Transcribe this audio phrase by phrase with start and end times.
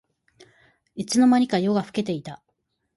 [0.95, 2.41] いつの間にか夜が更けていた